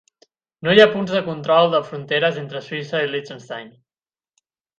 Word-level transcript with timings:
No 0.67 0.71
hi 0.75 0.79
ha 0.85 0.91
punts 0.93 1.13
de 1.15 1.21
control 1.27 1.69
de 1.73 1.81
fronteres 1.89 2.41
entre 2.45 2.63
Suïssa 2.69 3.03
i 3.05 3.11
Liechtenstein. 3.13 3.71